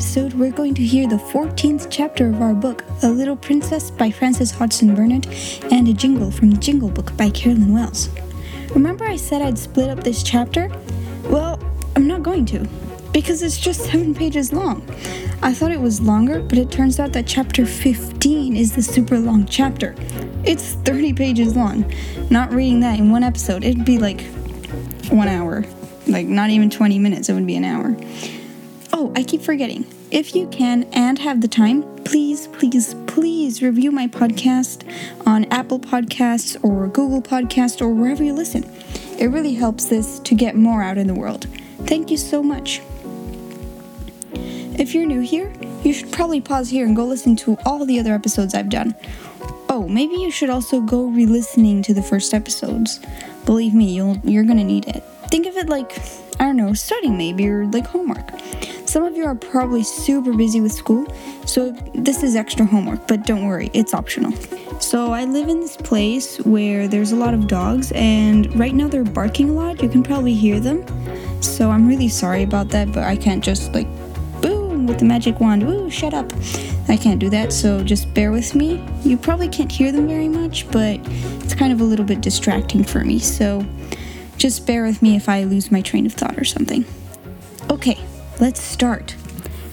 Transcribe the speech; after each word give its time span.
episode, 0.00 0.32
we're 0.32 0.50
going 0.50 0.72
to 0.72 0.82
hear 0.82 1.06
the 1.06 1.16
14th 1.16 1.88
chapter 1.90 2.30
of 2.30 2.40
our 2.40 2.54
book, 2.54 2.86
A 3.02 3.08
Little 3.10 3.36
Princess 3.36 3.90
by 3.90 4.10
Frances 4.10 4.50
Hodgson 4.50 4.94
Burnett, 4.94 5.26
and 5.70 5.86
a 5.88 5.92
jingle 5.92 6.30
from 6.30 6.52
the 6.52 6.56
Jingle 6.56 6.88
Book 6.88 7.14
by 7.18 7.28
Carolyn 7.28 7.74
Wells. 7.74 8.08
Remember, 8.70 9.04
I 9.04 9.16
said 9.16 9.42
I'd 9.42 9.58
split 9.58 9.90
up 9.90 10.02
this 10.02 10.22
chapter? 10.22 10.72
Well, 11.24 11.62
I'm 11.96 12.06
not 12.06 12.22
going 12.22 12.46
to, 12.46 12.66
because 13.12 13.42
it's 13.42 13.58
just 13.58 13.82
seven 13.90 14.14
pages 14.14 14.54
long. 14.54 14.82
I 15.42 15.52
thought 15.52 15.70
it 15.70 15.80
was 15.80 16.00
longer, 16.00 16.40
but 16.40 16.56
it 16.56 16.70
turns 16.70 16.98
out 16.98 17.12
that 17.12 17.26
chapter 17.26 17.66
15 17.66 18.56
is 18.56 18.74
the 18.74 18.82
super 18.82 19.18
long 19.18 19.44
chapter. 19.44 19.94
It's 20.44 20.72
30 20.76 21.12
pages 21.12 21.54
long. 21.54 21.84
Not 22.30 22.54
reading 22.54 22.80
that 22.80 22.98
in 22.98 23.12
one 23.12 23.22
episode, 23.22 23.64
it'd 23.64 23.84
be 23.84 23.98
like 23.98 24.22
one 25.10 25.28
hour. 25.28 25.62
Like, 26.06 26.26
not 26.26 26.48
even 26.48 26.70
20 26.70 26.98
minutes, 26.98 27.28
it 27.28 27.34
would 27.34 27.46
be 27.46 27.56
an 27.56 27.64
hour. 27.64 27.94
Oh, 28.92 29.12
I 29.14 29.22
keep 29.22 29.42
forgetting. 29.42 29.86
If 30.10 30.34
you 30.34 30.48
can 30.48 30.84
and 30.92 31.18
have 31.20 31.40
the 31.40 31.48
time, 31.48 31.82
please, 32.04 32.48
please, 32.48 32.94
please 33.06 33.62
review 33.62 33.90
my 33.90 34.08
podcast 34.08 34.84
on 35.26 35.44
Apple 35.46 35.78
Podcasts 35.78 36.62
or 36.64 36.88
Google 36.88 37.22
Podcasts 37.22 37.80
or 37.80 37.88
wherever 37.90 38.24
you 38.24 38.32
listen. 38.32 38.64
It 39.18 39.26
really 39.26 39.54
helps 39.54 39.86
this 39.86 40.18
to 40.20 40.34
get 40.34 40.56
more 40.56 40.82
out 40.82 40.98
in 40.98 41.06
the 41.06 41.14
world. 41.14 41.46
Thank 41.86 42.10
you 42.10 42.16
so 42.16 42.42
much. 42.42 42.80
If 44.32 44.94
you're 44.94 45.06
new 45.06 45.20
here, 45.20 45.52
you 45.84 45.92
should 45.92 46.10
probably 46.10 46.40
pause 46.40 46.70
here 46.70 46.86
and 46.86 46.96
go 46.96 47.04
listen 47.04 47.36
to 47.36 47.56
all 47.64 47.84
the 47.86 48.00
other 48.00 48.12
episodes 48.12 48.54
I've 48.54 48.70
done. 48.70 48.94
Oh, 49.68 49.86
maybe 49.88 50.14
you 50.16 50.30
should 50.30 50.50
also 50.50 50.80
go 50.80 51.04
re-listening 51.04 51.82
to 51.82 51.94
the 51.94 52.02
first 52.02 52.34
episodes. 52.34 52.98
Believe 53.44 53.72
me, 53.72 53.94
you'll 53.94 54.18
you're 54.24 54.44
gonna 54.44 54.64
need 54.64 54.88
it. 54.88 55.04
Think 55.30 55.46
of 55.46 55.56
it 55.56 55.68
like 55.68 55.96
I 56.40 56.44
don't 56.44 56.56
know, 56.56 56.72
studying 56.72 57.16
maybe 57.18 57.46
or 57.48 57.66
like 57.66 57.86
homework. 57.86 58.30
Some 58.90 59.04
of 59.04 59.16
you 59.16 59.24
are 59.24 59.36
probably 59.36 59.84
super 59.84 60.32
busy 60.32 60.60
with 60.60 60.72
school, 60.72 61.06
so 61.46 61.70
this 61.94 62.24
is 62.24 62.34
extra 62.34 62.66
homework, 62.66 63.06
but 63.06 63.24
don't 63.24 63.46
worry, 63.46 63.70
it's 63.72 63.94
optional. 63.94 64.32
So, 64.80 65.12
I 65.12 65.26
live 65.26 65.48
in 65.48 65.60
this 65.60 65.76
place 65.76 66.38
where 66.38 66.88
there's 66.88 67.12
a 67.12 67.16
lot 67.16 67.32
of 67.32 67.46
dogs, 67.46 67.92
and 67.92 68.52
right 68.58 68.74
now 68.74 68.88
they're 68.88 69.04
barking 69.04 69.50
a 69.50 69.52
lot. 69.52 69.80
You 69.80 69.88
can 69.88 70.02
probably 70.02 70.34
hear 70.34 70.58
them. 70.58 70.84
So, 71.40 71.70
I'm 71.70 71.86
really 71.86 72.08
sorry 72.08 72.42
about 72.42 72.70
that, 72.70 72.90
but 72.90 73.04
I 73.04 73.14
can't 73.14 73.44
just 73.44 73.72
like 73.74 73.86
boom 74.42 74.88
with 74.88 74.98
the 74.98 75.04
magic 75.04 75.38
wand, 75.38 75.64
woo, 75.64 75.88
shut 75.88 76.12
up. 76.12 76.32
I 76.88 76.96
can't 76.96 77.20
do 77.20 77.30
that, 77.30 77.52
so 77.52 77.84
just 77.84 78.12
bear 78.12 78.32
with 78.32 78.56
me. 78.56 78.84
You 79.04 79.16
probably 79.16 79.48
can't 79.48 79.70
hear 79.70 79.92
them 79.92 80.08
very 80.08 80.26
much, 80.26 80.68
but 80.72 80.98
it's 81.44 81.54
kind 81.54 81.72
of 81.72 81.80
a 81.80 81.84
little 81.84 82.04
bit 82.04 82.22
distracting 82.22 82.82
for 82.82 83.04
me, 83.04 83.20
so 83.20 83.64
just 84.36 84.66
bear 84.66 84.82
with 84.82 85.00
me 85.00 85.14
if 85.14 85.28
I 85.28 85.44
lose 85.44 85.70
my 85.70 85.80
train 85.80 86.06
of 86.06 86.12
thought 86.12 86.36
or 86.36 86.44
something. 86.44 86.84
Okay, 87.70 88.00
Let's 88.40 88.62
start. 88.62 89.16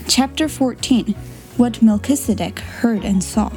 Chapter 0.09 0.49
14 0.49 1.15
What 1.55 1.81
Melchizedek 1.81 2.59
Heard 2.59 3.05
and 3.05 3.23
Saw. 3.23 3.49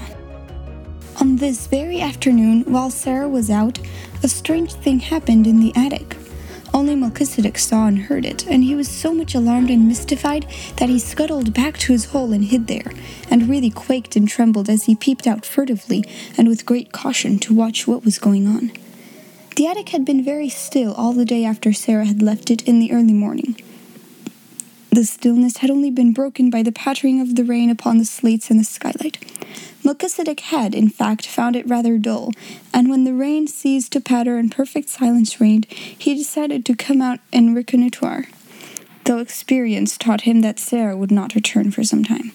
On 1.20 1.34
this 1.34 1.66
very 1.66 2.00
afternoon, 2.00 2.62
while 2.62 2.90
Sara 2.90 3.28
was 3.28 3.50
out, 3.50 3.80
a 4.22 4.28
strange 4.28 4.72
thing 4.72 5.00
happened 5.00 5.48
in 5.48 5.58
the 5.58 5.72
attic. 5.74 6.16
Only 6.72 6.94
Melchizedek 6.94 7.58
saw 7.58 7.88
and 7.88 7.98
heard 7.98 8.24
it, 8.24 8.46
and 8.46 8.62
he 8.62 8.76
was 8.76 8.86
so 8.86 9.12
much 9.12 9.34
alarmed 9.34 9.68
and 9.68 9.88
mystified 9.88 10.46
that 10.76 10.88
he 10.88 11.00
scuttled 11.00 11.52
back 11.52 11.76
to 11.78 11.92
his 11.92 12.04
hole 12.04 12.32
and 12.32 12.44
hid 12.44 12.68
there, 12.68 12.92
and 13.28 13.48
really 13.48 13.70
quaked 13.70 14.14
and 14.14 14.28
trembled 14.28 14.70
as 14.70 14.84
he 14.84 14.94
peeped 14.94 15.26
out 15.26 15.44
furtively 15.44 16.04
and 16.38 16.46
with 16.46 16.64
great 16.64 16.92
caution 16.92 17.40
to 17.40 17.52
watch 17.52 17.84
what 17.84 18.04
was 18.04 18.20
going 18.20 18.46
on. 18.46 18.70
The 19.56 19.66
attic 19.66 19.88
had 19.88 20.04
been 20.04 20.22
very 20.24 20.48
still 20.48 20.94
all 20.94 21.12
the 21.12 21.24
day 21.24 21.44
after 21.44 21.72
Sara 21.72 22.06
had 22.06 22.22
left 22.22 22.48
it 22.48 22.62
in 22.62 22.78
the 22.78 22.92
early 22.92 23.12
morning. 23.12 23.56
The 24.92 25.04
stillness 25.04 25.58
had 25.58 25.70
only 25.70 25.90
been 25.92 26.12
broken 26.12 26.50
by 26.50 26.64
the 26.64 26.72
pattering 26.72 27.20
of 27.20 27.36
the 27.36 27.44
rain 27.44 27.70
upon 27.70 27.98
the 27.98 28.04
slates 28.04 28.50
and 28.50 28.58
the 28.58 28.64
skylight. 28.64 29.18
Melchizedek 29.84 30.40
had, 30.40 30.74
in 30.74 30.88
fact, 30.88 31.26
found 31.26 31.54
it 31.54 31.68
rather 31.68 31.96
dull, 31.96 32.32
and 32.74 32.90
when 32.90 33.04
the 33.04 33.14
rain 33.14 33.46
ceased 33.46 33.92
to 33.92 34.00
patter 34.00 34.36
and 34.36 34.50
perfect 34.50 34.88
silence 34.88 35.40
reigned, 35.40 35.66
he 35.70 36.16
decided 36.16 36.66
to 36.66 36.74
come 36.74 37.00
out 37.00 37.20
and 37.32 37.54
reconnoitre, 37.54 38.26
though 39.04 39.18
experience 39.18 39.96
taught 39.96 40.22
him 40.22 40.40
that 40.40 40.58
Sara 40.58 40.96
would 40.96 41.12
not 41.12 41.36
return 41.36 41.70
for 41.70 41.84
some 41.84 42.04
time. 42.04 42.32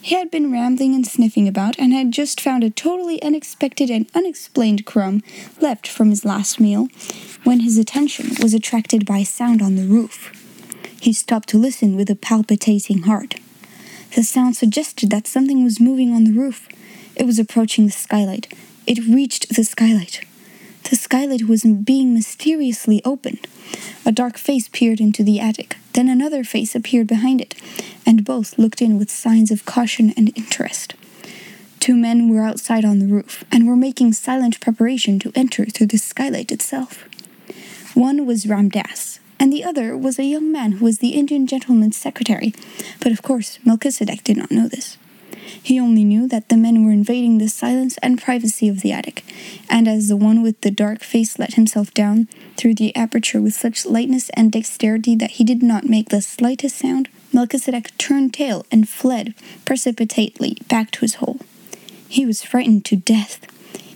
He 0.00 0.14
had 0.14 0.30
been 0.30 0.52
rambling 0.52 0.94
and 0.94 1.06
sniffing 1.06 1.46
about, 1.48 1.78
and 1.78 1.92
had 1.92 2.12
just 2.12 2.40
found 2.40 2.62
a 2.62 2.70
totally 2.70 3.20
unexpected 3.22 3.90
and 3.90 4.10
unexplained 4.14 4.86
crumb 4.86 5.22
left 5.60 5.86
from 5.88 6.10
his 6.10 6.24
last 6.24 6.60
meal, 6.60 6.88
when 7.42 7.60
his 7.60 7.76
attention 7.76 8.30
was 8.40 8.54
attracted 8.54 9.04
by 9.04 9.18
a 9.18 9.24
sound 9.24 9.60
on 9.60 9.74
the 9.74 9.86
roof. 9.86 10.41
He 11.02 11.12
stopped 11.12 11.48
to 11.48 11.58
listen 11.58 11.96
with 11.96 12.08
a 12.10 12.14
palpitating 12.14 13.02
heart. 13.02 13.34
The 14.14 14.22
sound 14.22 14.54
suggested 14.56 15.10
that 15.10 15.26
something 15.26 15.64
was 15.64 15.80
moving 15.80 16.14
on 16.14 16.22
the 16.22 16.30
roof. 16.30 16.68
It 17.16 17.26
was 17.26 17.40
approaching 17.40 17.86
the 17.86 17.90
skylight. 17.90 18.54
It 18.86 19.04
reached 19.08 19.48
the 19.48 19.64
skylight. 19.64 20.24
The 20.88 20.94
skylight 20.94 21.48
was 21.48 21.64
being 21.64 22.14
mysteriously 22.14 23.02
opened. 23.04 23.48
A 24.06 24.12
dark 24.12 24.38
face 24.38 24.68
peered 24.68 25.00
into 25.00 25.24
the 25.24 25.40
attic. 25.40 25.76
Then 25.92 26.08
another 26.08 26.44
face 26.44 26.76
appeared 26.76 27.08
behind 27.08 27.40
it, 27.40 27.56
and 28.06 28.24
both 28.24 28.56
looked 28.56 28.80
in 28.80 28.96
with 28.96 29.10
signs 29.10 29.50
of 29.50 29.64
caution 29.64 30.14
and 30.16 30.30
interest. 30.38 30.94
Two 31.80 31.96
men 31.96 32.28
were 32.28 32.44
outside 32.44 32.84
on 32.84 33.00
the 33.00 33.12
roof 33.12 33.42
and 33.50 33.66
were 33.66 33.74
making 33.74 34.12
silent 34.12 34.60
preparation 34.60 35.18
to 35.18 35.32
enter 35.34 35.66
through 35.66 35.88
the 35.88 35.98
skylight 35.98 36.52
itself. 36.52 37.08
One 37.94 38.24
was 38.24 38.46
Ram 38.46 38.68
Dass, 38.68 39.18
and 39.42 39.52
the 39.52 39.64
other 39.64 39.96
was 39.96 40.20
a 40.20 40.24
young 40.24 40.52
man 40.52 40.72
who 40.72 40.84
was 40.84 41.00
the 41.00 41.16
Indian 41.16 41.48
gentleman's 41.48 41.96
secretary. 41.96 42.54
But 43.00 43.10
of 43.10 43.22
course, 43.22 43.58
Melchizedek 43.64 44.22
did 44.22 44.36
not 44.36 44.52
know 44.52 44.68
this. 44.68 44.98
He 45.60 45.80
only 45.80 46.04
knew 46.04 46.28
that 46.28 46.48
the 46.48 46.56
men 46.56 46.84
were 46.84 46.92
invading 46.92 47.38
the 47.38 47.48
silence 47.48 47.98
and 48.04 48.22
privacy 48.22 48.68
of 48.68 48.82
the 48.82 48.92
attic, 48.92 49.24
and 49.68 49.88
as 49.88 50.06
the 50.06 50.16
one 50.16 50.42
with 50.42 50.60
the 50.60 50.70
dark 50.70 51.02
face 51.02 51.40
let 51.40 51.54
himself 51.54 51.92
down 51.92 52.28
through 52.56 52.76
the 52.76 52.94
aperture 52.94 53.40
with 53.40 53.54
such 53.54 53.84
lightness 53.84 54.30
and 54.34 54.52
dexterity 54.52 55.16
that 55.16 55.32
he 55.32 55.44
did 55.44 55.60
not 55.60 55.86
make 55.86 56.10
the 56.10 56.22
slightest 56.22 56.76
sound, 56.78 57.08
Melchizedek 57.32 57.98
turned 57.98 58.32
tail 58.32 58.64
and 58.70 58.88
fled 58.88 59.34
precipitately 59.64 60.58
back 60.68 60.92
to 60.92 61.00
his 61.00 61.16
hole. 61.16 61.40
He 62.08 62.24
was 62.24 62.44
frightened 62.44 62.84
to 62.84 62.96
death. 62.96 63.40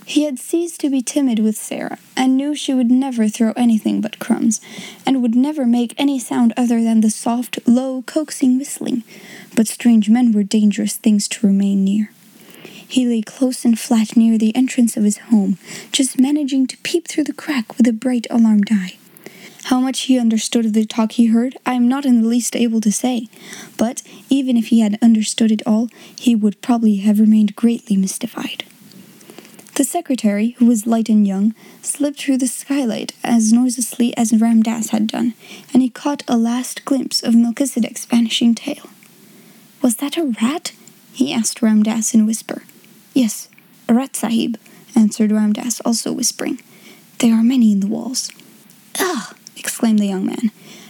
He 0.09 0.23
had 0.23 0.39
ceased 0.39 0.79
to 0.79 0.89
be 0.89 1.01
timid 1.01 1.39
with 1.39 1.57
Sara, 1.57 1.99
and 2.15 2.37
knew 2.37 2.55
she 2.55 2.73
would 2.73 2.89
never 2.89 3.27
throw 3.27 3.51
anything 3.57 3.99
but 3.99 4.19
crumbs, 4.19 4.61
and 5.05 5.21
would 5.21 5.35
never 5.35 5.65
make 5.65 5.93
any 5.97 6.17
sound 6.17 6.53
other 6.55 6.81
than 6.81 7.01
the 7.01 7.09
soft, 7.09 7.59
low, 7.67 8.03
coaxing 8.03 8.57
whistling. 8.57 9.03
But 9.53 9.67
strange 9.67 10.09
men 10.09 10.31
were 10.31 10.43
dangerous 10.43 10.95
things 10.95 11.27
to 11.27 11.45
remain 11.45 11.83
near. 11.83 12.11
He 12.87 13.05
lay 13.05 13.21
close 13.21 13.65
and 13.65 13.77
flat 13.77 14.15
near 14.15 14.37
the 14.37 14.55
entrance 14.55 14.95
of 14.95 15.03
his 15.03 15.17
home, 15.17 15.57
just 15.91 16.17
managing 16.17 16.67
to 16.67 16.77
peep 16.77 17.09
through 17.09 17.25
the 17.25 17.33
crack 17.33 17.77
with 17.77 17.85
a 17.85 17.91
bright, 17.91 18.27
alarmed 18.29 18.69
eye. 18.71 18.95
How 19.65 19.81
much 19.81 20.03
he 20.03 20.17
understood 20.17 20.65
of 20.65 20.71
the 20.71 20.85
talk 20.85 21.11
he 21.11 21.25
heard, 21.25 21.57
I 21.65 21.73
am 21.73 21.89
not 21.89 22.05
in 22.05 22.21
the 22.21 22.29
least 22.29 22.55
able 22.55 22.79
to 22.79 22.93
say, 22.93 23.27
but 23.77 24.03
even 24.29 24.55
if 24.55 24.67
he 24.67 24.79
had 24.79 24.97
understood 25.01 25.51
it 25.51 25.63
all, 25.67 25.89
he 26.17 26.33
would 26.33 26.61
probably 26.61 26.95
have 26.97 27.19
remained 27.19 27.57
greatly 27.57 27.97
mystified. 27.97 28.63
The 29.77 29.83
secretary, 29.83 30.55
who 30.57 30.65
was 30.65 30.87
light 30.87 31.07
and 31.07 31.27
young, 31.27 31.53
slipped 31.83 32.19
through 32.19 32.39
the 32.39 32.47
skylight 32.47 33.13
as 33.23 33.53
noiselessly 33.53 34.17
as 34.17 34.33
Ram 34.33 34.63
Dass 34.63 34.89
had 34.89 35.05
done, 35.05 35.35
and 35.71 35.83
he 35.83 35.89
caught 35.89 36.23
a 36.27 36.35
last 36.35 36.83
glimpse 36.83 37.21
of 37.21 37.35
Melchizedek's 37.35 38.05
vanishing 38.05 38.55
tail. 38.55 38.89
Was 39.83 39.97
that 39.97 40.17
a 40.17 40.33
rat? 40.41 40.71
he 41.13 41.31
asked 41.31 41.61
Ram 41.61 41.83
Dass 41.83 42.15
in 42.15 42.21
a 42.21 42.25
whisper. 42.25 42.63
Yes, 43.13 43.49
a 43.87 43.93
rat, 43.93 44.15
Sahib, 44.15 44.57
answered 44.95 45.31
Ram 45.31 45.53
Dass, 45.53 45.79
also 45.81 46.11
whispering. 46.11 46.59
There 47.19 47.35
are 47.35 47.43
many 47.43 47.71
in 47.71 47.81
the 47.81 47.85
walls. 47.85 48.31
Ah! 48.97 49.35
exclaimed 49.55 49.99
the 49.99 50.07
young 50.07 50.25
man. 50.25 50.49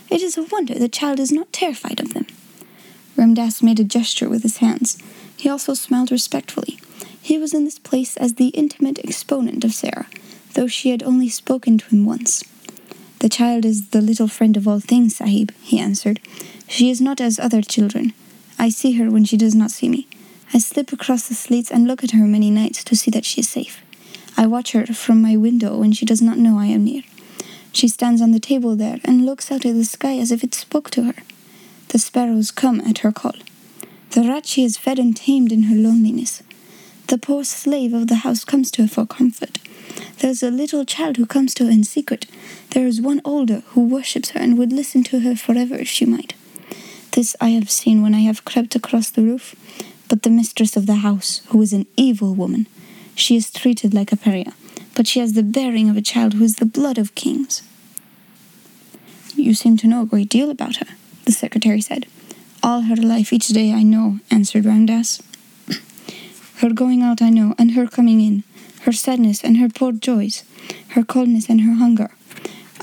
It 0.09 0.21
is 0.21 0.37
a 0.37 0.43
wonder 0.43 0.75
the 0.75 0.87
child 0.87 1.19
is 1.19 1.33
not 1.33 1.51
terrified 1.51 1.99
of 1.99 2.13
them. 2.13 2.25
Ram 3.17 3.33
Dass 3.33 3.61
made 3.61 3.81
a 3.81 3.83
gesture 3.83 4.29
with 4.29 4.43
his 4.43 4.59
hands. 4.59 4.97
He 5.35 5.49
also 5.49 5.73
smiled 5.73 6.09
respectfully. 6.09 6.79
He 7.27 7.37
was 7.37 7.53
in 7.53 7.65
this 7.65 7.77
place 7.77 8.15
as 8.15 8.35
the 8.35 8.55
intimate 8.63 8.99
exponent 9.03 9.65
of 9.65 9.73
Sara, 9.73 10.07
though 10.53 10.67
she 10.67 10.91
had 10.91 11.03
only 11.03 11.27
spoken 11.27 11.77
to 11.77 11.89
him 11.89 12.05
once. 12.05 12.41
The 13.19 13.27
child 13.27 13.65
is 13.65 13.89
the 13.89 13.99
little 13.99 14.29
friend 14.29 14.55
of 14.55 14.65
all 14.65 14.79
things, 14.79 15.17
Sahib, 15.17 15.51
he 15.61 15.77
answered. 15.77 16.21
She 16.69 16.89
is 16.89 17.01
not 17.01 17.19
as 17.19 17.37
other 17.37 17.61
children. 17.61 18.13
I 18.57 18.69
see 18.69 18.93
her 18.93 19.11
when 19.11 19.25
she 19.25 19.35
does 19.35 19.53
not 19.53 19.71
see 19.71 19.89
me. 19.89 20.07
I 20.53 20.59
slip 20.59 20.93
across 20.93 21.27
the 21.27 21.33
slates 21.33 21.69
and 21.69 21.85
look 21.85 22.01
at 22.01 22.11
her 22.11 22.25
many 22.25 22.49
nights 22.49 22.81
to 22.85 22.95
see 22.95 23.11
that 23.11 23.25
she 23.25 23.41
is 23.41 23.49
safe. 23.49 23.83
I 24.37 24.47
watch 24.47 24.71
her 24.71 24.85
from 24.85 25.21
my 25.21 25.35
window 25.35 25.77
when 25.77 25.91
she 25.91 26.05
does 26.05 26.21
not 26.21 26.37
know 26.37 26.57
I 26.57 26.67
am 26.67 26.85
near. 26.85 27.03
She 27.73 27.89
stands 27.89 28.21
on 28.21 28.31
the 28.31 28.39
table 28.39 28.77
there 28.77 29.01
and 29.03 29.25
looks 29.25 29.51
out 29.51 29.65
at 29.65 29.73
the 29.73 29.83
sky 29.83 30.17
as 30.17 30.31
if 30.31 30.45
it 30.45 30.55
spoke 30.55 30.89
to 30.91 31.03
her. 31.03 31.15
The 31.89 31.99
sparrows 31.99 32.51
come 32.51 32.79
at 32.79 32.99
her 32.99 33.11
call. 33.11 33.35
The 34.11 34.21
rat 34.21 34.45
she 34.45 34.63
has 34.63 34.77
fed 34.77 34.97
and 34.97 35.13
tamed 35.13 35.51
in 35.51 35.63
her 35.63 35.75
loneliness. 35.75 36.41
The 37.07 37.17
poor 37.17 37.45
slave 37.45 37.93
of 37.93 38.07
the 38.07 38.15
house 38.15 38.43
comes 38.43 38.69
to 38.71 38.81
her 38.81 38.87
for 38.87 39.05
comfort. 39.05 39.59
There 40.19 40.29
is 40.29 40.43
a 40.43 40.51
little 40.51 40.83
child 40.83 41.15
who 41.15 41.25
comes 41.25 41.53
to 41.53 41.65
her 41.65 41.71
in 41.71 41.85
secret. 41.85 42.25
There 42.71 42.85
is 42.85 42.99
one 42.99 43.21
older 43.23 43.63
who 43.67 43.87
worships 43.87 44.31
her 44.31 44.39
and 44.41 44.57
would 44.57 44.73
listen 44.73 45.03
to 45.03 45.21
her 45.21 45.35
forever 45.37 45.75
if 45.75 45.87
she 45.87 46.05
might. 46.05 46.33
This 47.11 47.33
I 47.39 47.49
have 47.49 47.71
seen 47.71 48.01
when 48.01 48.13
I 48.13 48.19
have 48.21 48.43
crept 48.43 48.75
across 48.75 49.09
the 49.09 49.21
roof. 49.21 49.55
But 50.09 50.23
the 50.23 50.29
mistress 50.29 50.75
of 50.75 50.85
the 50.85 50.95
house, 50.95 51.41
who 51.47 51.61
is 51.61 51.71
an 51.71 51.85
evil 51.95 52.33
woman, 52.35 52.67
she 53.15 53.35
is 53.35 53.51
treated 53.51 53.93
like 53.93 54.11
a 54.11 54.17
pariah, 54.17 54.53
but 54.95 55.07
she 55.07 55.19
has 55.19 55.33
the 55.33 55.43
bearing 55.43 55.89
of 55.89 55.97
a 55.97 56.01
child 56.01 56.33
who 56.33 56.43
is 56.43 56.57
the 56.57 56.65
blood 56.65 56.97
of 56.97 57.15
kings. 57.15 57.61
You 59.35 59.53
seem 59.53 59.77
to 59.77 59.87
know 59.87 60.01
a 60.03 60.05
great 60.05 60.29
deal 60.29 60.49
about 60.49 60.77
her, 60.77 60.87
the 61.25 61.31
secretary 61.31 61.81
said. 61.81 62.05
All 62.63 62.81
her 62.81 62.95
life 62.95 63.31
each 63.31 63.47
day 63.47 63.73
I 63.73 63.83
know, 63.83 64.19
answered 64.31 64.65
Ram 64.65 64.85
Dass. 64.85 65.21
Her 66.57 66.71
going 66.71 67.01
out 67.03 67.21
I 67.21 67.29
know, 67.29 67.53
and 67.57 67.71
her 67.71 67.87
coming 67.87 68.19
in, 68.19 68.43
her 68.81 68.91
sadness 68.91 69.43
and 69.43 69.57
her 69.57 69.69
poor 69.69 69.91
joys, 69.91 70.43
her 70.89 71.03
coldness 71.03 71.49
and 71.49 71.61
her 71.61 71.73
hunger. 71.73 72.09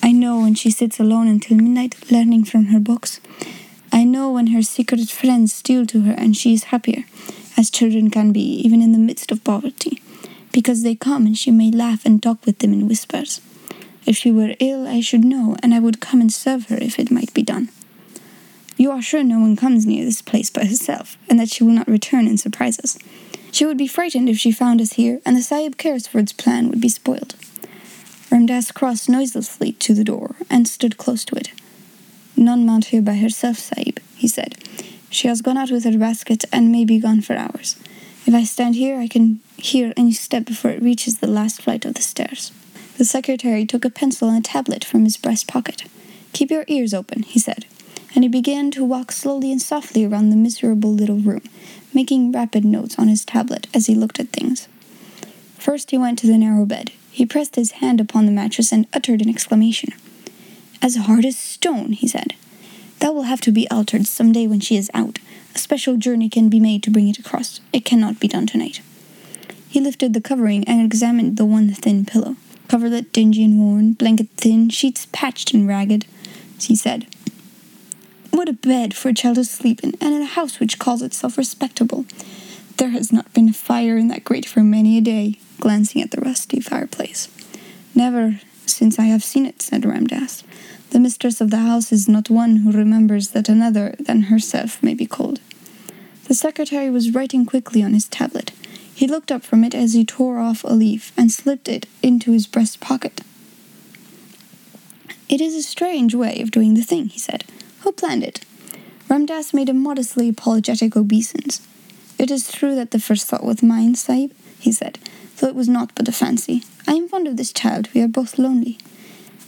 I 0.03 0.13
know 0.13 0.41
when 0.41 0.55
she 0.55 0.71
sits 0.71 1.01
alone 1.01 1.29
until 1.29 1.57
midnight 1.57 2.11
learning 2.11 2.45
from 2.45 2.67
her 2.67 2.79
books. 2.79 3.21
I 3.93 4.05
know 4.05 4.31
when 4.33 4.49
her 4.49 4.63
secret 4.63 5.09
friends 5.09 5.53
steal 5.53 5.87
to 5.87 6.03
her 6.03 6.13
and 6.13 6.37
she 6.37 6.55
is 6.55 6.65
happier, 6.65 7.05
as 7.57 7.71
children 7.71 8.11
can 8.11 8.33
be, 8.33 8.41
even 8.41 8.83
in 8.83 8.93
the 8.93 8.99
midst 8.99 9.33
of 9.33 9.45
poverty, 9.45 10.03
because 10.53 10.83
they 10.83 10.95
come 10.95 11.27
and 11.27 11.37
she 11.37 11.51
may 11.51 11.71
laugh 11.71 12.05
and 12.05 12.23
talk 12.23 12.45
with 12.45 12.59
them 12.59 12.73
in 12.73 12.89
whispers. 12.89 13.41
If 14.07 14.17
she 14.17 14.31
were 14.31 14.55
ill, 14.61 14.87
I 14.87 15.01
should 15.01 15.25
know, 15.25 15.57
and 15.63 15.75
I 15.75 15.79
would 15.81 16.01
come 16.01 16.21
and 16.21 16.33
serve 16.33 16.67
her 16.69 16.77
if 16.77 16.99
it 16.99 17.11
might 17.11 17.33
be 17.33 17.43
done. 17.43 17.71
You 18.77 18.91
are 18.91 19.01
sure 19.01 19.25
no 19.25 19.41
one 19.41 19.57
comes 19.57 19.87
near 19.87 20.05
this 20.05 20.21
place 20.21 20.51
but 20.51 20.67
herself, 20.67 21.17
and 21.29 21.41
that 21.41 21.49
she 21.49 21.65
will 21.65 21.73
not 21.73 21.89
return 21.89 22.27
and 22.27 22.39
surprise 22.39 22.79
us. 22.81 22.99
She 23.55 23.65
would 23.65 23.79
be 23.79 23.87
frightened 23.87 24.29
if 24.29 24.37
she 24.37 24.51
found 24.51 24.81
us 24.81 24.95
here, 24.95 25.21
and 25.25 25.37
the 25.37 25.41
Sahib 25.41 25.77
Carrisford's 25.77 26.33
plan 26.33 26.71
would 26.71 26.81
be 26.81 26.89
spoiled. 26.89 27.37
Ram 28.29 28.47
Dass 28.47 28.73
crossed 28.73 29.09
noiselessly 29.09 29.75
to 29.75 29.95
the 29.95 30.03
door 30.03 30.35
and 30.51 30.67
stood 30.67 30.97
close 30.97 31.25
to 31.27 31.37
it. 31.37 31.53
None 32.37 32.67
mount 32.67 32.87
here 32.87 33.01
by 33.01 33.15
herself, 33.15 33.59
Sahib, 33.59 34.01
he 34.17 34.27
said. 34.27 34.57
She 35.09 35.29
has 35.29 35.41
gone 35.41 35.57
out 35.57 35.71
with 35.71 35.85
her 35.85 35.97
basket 35.97 36.45
and 36.53 36.73
may 36.73 36.85
be 36.85 36.99
gone 36.99 37.21
for 37.21 37.37
hours. 37.37 37.77
If 38.27 38.35
I 38.35 38.43
stand 38.43 38.75
here, 38.75 38.99
I 38.99 39.07
can 39.07 39.39
hear 39.57 39.93
any 39.97 40.11
step 40.11 40.47
before 40.47 40.73
it 40.73 40.83
reaches 40.83 41.19
the 41.19 41.29
last 41.29 41.63
flight 41.63 41.85
of 41.85 41.95
the 41.95 42.03
stairs. 42.03 42.51
The 42.99 43.05
secretary 43.05 43.67
took 43.67 43.85
a 43.85 43.91
pencil 43.91 44.31
and 44.31 44.45
a 44.45 44.49
tablet 44.49 44.85
from 44.85 45.05
his 45.05 45.17
breast 45.17 45.47
pocket. 45.47 45.85
Keep 46.33 46.51
your 46.51 46.65
ears 46.67 46.93
open, 46.93 47.23
he 47.23 47.39
said, 47.39 47.67
and 48.17 48.25
he 48.25 48.29
began 48.29 48.73
to 48.73 48.85
walk 48.85 49.13
slowly 49.13 49.53
and 49.53 49.63
softly 49.63 50.05
around 50.05 50.31
the 50.31 50.37
miserable 50.37 50.93
little 50.93 51.19
room, 51.19 51.43
making 51.95 52.33
rapid 52.33 52.65
notes 52.65 52.99
on 52.99 53.09
his 53.09 53.25
tablet 53.25 53.67
as 53.73 53.87
he 53.87 53.95
looked 53.95 54.21
at 54.21 54.29
things. 54.29 54.69
First, 55.59 55.91
he 55.91 55.99
went 55.99 56.19
to 56.19 56.27
the 56.27 56.39
narrow 56.39 56.67
bed. 56.67 56.93
He 57.11 57.25
pressed 57.25 57.57
his 57.57 57.73
hand 57.73 58.01
upon 58.01 58.27
the 58.27 58.33
mattress 58.33 58.73
and 58.73 58.87
uttered 58.93 59.23
an 59.23 59.29
exclamation. 59.29 59.91
As 60.83 60.97
hard 60.97 61.25
as 61.25 61.37
stone, 61.37 61.93
he 61.93 62.09
said. 62.09 62.35
That 62.99 63.15
will 63.15 63.23
have 63.23 63.41
to 63.43 63.53
be 63.53 63.71
altered 63.71 64.07
some 64.07 64.33
day 64.33 64.47
when 64.47 64.61
she 64.61 64.77
is 64.77 64.91
out. 64.95 65.19
A 65.55 65.59
special 65.59 65.97
journey 65.97 66.29
can 66.29 66.49
be 66.49 66.61
made 66.61 66.83
to 66.83 66.91
bring 66.91 67.09
it 67.09 67.19
across. 67.19 67.61
It 67.73 67.85
cannot 67.85 68.21
be 68.21 68.29
done 68.29 68.47
tonight. 68.47 68.81
He 69.69 69.81
lifted 69.81 70.13
the 70.13 70.21
covering 70.21 70.65
and 70.69 70.85
examined 70.85 71.37
the 71.37 71.45
one 71.45 71.71
thin 71.71 72.05
pillow. 72.05 72.37
Coverlet 72.69 73.13
dingy 73.13 73.45
and 73.45 73.59
worn, 73.59 73.93
blanket 73.93 74.29
thin, 74.37 74.69
sheets 74.69 75.07
patched 75.13 75.53
and 75.53 75.69
ragged, 75.69 76.07
he 76.61 76.75
said. 76.75 77.07
What 78.35 78.49
a 78.49 78.53
bed 78.53 78.95
for 78.95 79.11
a 79.11 79.15
child 79.15 79.37
to 79.37 79.45
sleep 79.45 79.85
in, 79.85 79.95
and 80.01 80.13
in 80.13 80.21
a 80.21 80.27
house 80.27 80.59
which 80.59 80.81
calls 80.81 81.03
itself 81.03 81.39
respectable. 81.39 82.05
There 82.79 82.89
has 82.89 83.13
not 83.13 83.33
been 83.33 83.51
a 83.51 83.53
fire 83.53 83.97
in 83.97 84.09
that 84.09 84.25
grate 84.25 84.45
for 84.45 84.59
many 84.59 84.99
a 84.99 85.01
day, 85.01 85.39
glancing 85.61 86.03
at 86.03 86.11
the 86.11 86.21
rusty 86.21 86.59
fireplace. 86.59 87.29
Never 87.95 88.41
since 88.67 88.99
I 88.99 89.05
have 89.05 89.23
seen 89.23 89.47
it, 89.47 89.63
said 89.63 89.85
Ram 89.85 90.09
Dass. 90.09 90.43
The 90.91 90.99
mistress 90.99 91.41
of 91.41 91.51
the 91.51 91.59
house 91.59 91.93
is 91.93 92.09
not 92.09 92.29
one 92.29 92.57
who 92.57 92.73
remembers 92.73 93.29
that 93.29 93.49
another 93.49 93.95
than 94.01 94.23
herself 94.23 94.83
may 94.83 94.95
be 94.95 95.07
cold. 95.07 95.39
The 96.25 96.35
secretary 96.35 96.91
was 96.91 97.15
writing 97.15 97.47
quickly 97.47 97.85
on 97.85 97.95
his 97.95 98.09
tablet. 98.09 98.51
He 98.93 99.07
looked 99.07 99.31
up 99.31 99.45
from 99.45 99.63
it 99.63 99.77
as 99.77 99.93
he 99.93 100.05
tore 100.05 100.41
off 100.41 100.65
a 100.65 100.73
leaf 100.73 101.13
and 101.17 101.31
slipped 101.31 101.69
it 101.69 101.87
into 102.03 102.33
his 102.33 102.49
breast 102.49 102.81
pocket. 102.81 103.21
It 105.29 105.41
is 105.41 105.55
a 105.55 105.63
strange 105.63 106.17
way 106.17 106.41
of 106.41 106.51
doing 106.51 106.75
the 106.75 106.83
thing, 106.83 107.07
he 107.07 107.21
said. 107.21 107.45
Who 107.85 107.93
planned 107.93 108.25
it? 108.25 108.41
Ram 109.11 109.27
Dass 109.27 109.53
made 109.53 109.69
a 109.69 109.75
modestly 109.75 110.31
apologetic 110.31 110.97
obeisance. 110.97 111.61
It 112.19 112.31
is 112.31 112.51
true 112.51 112.75
that 112.77 112.93
the 112.93 112.99
first 112.99 113.27
thought 113.27 113.45
was 113.45 113.63
mine, 113.63 113.95
Sahib, 113.95 114.33
he 114.59 114.73
said, 114.73 114.99
though 115.37 115.49
it 115.49 115.55
was 115.55 115.69
not 115.69 115.95
but 115.95 116.09
a 116.09 116.13
fancy. 116.13 116.63
I 116.89 116.95
am 116.95 117.09
fond 117.09 117.29
of 117.29 117.37
this 117.37 117.53
child. 117.53 117.91
We 117.93 118.01
are 118.01 118.09
both 118.09 118.39
lonely. 118.39 118.79